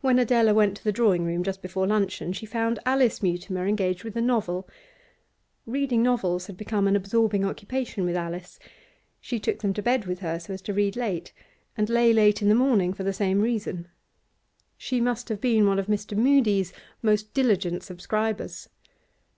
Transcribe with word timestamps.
When 0.00 0.18
Adela 0.18 0.54
went 0.54 0.78
to 0.78 0.82
the 0.84 0.92
drawing 0.92 1.26
room 1.26 1.42
just 1.42 1.60
before 1.60 1.86
luncheon, 1.86 2.32
she 2.32 2.46
found 2.46 2.78
Alice 2.86 3.22
Mutimer 3.22 3.66
engaged 3.66 4.02
with 4.02 4.16
a 4.16 4.22
novel. 4.22 4.66
Reading 5.66 6.02
novels 6.02 6.46
had 6.46 6.56
become 6.56 6.88
an 6.88 6.96
absorbing 6.96 7.44
occupation 7.44 8.06
with 8.06 8.16
Alice. 8.16 8.58
She 9.20 9.38
took 9.38 9.58
them 9.58 9.74
to 9.74 9.82
bed 9.82 10.06
with 10.06 10.20
her 10.20 10.38
so 10.40 10.54
as 10.54 10.62
to 10.62 10.72
read 10.72 10.96
late, 10.96 11.34
and 11.76 11.90
lay 11.90 12.14
late 12.14 12.40
in 12.40 12.48
the 12.48 12.54
morning 12.54 12.94
for 12.94 13.04
the 13.04 13.12
same 13.12 13.42
reason. 13.42 13.88
She 14.78 15.02
must 15.02 15.28
have 15.28 15.42
been 15.42 15.66
one 15.66 15.78
of 15.78 15.86
Mr. 15.86 16.16
Mudie's 16.16 16.72
most 17.02 17.34
diligent 17.34 17.82
subscribers. 17.82 18.70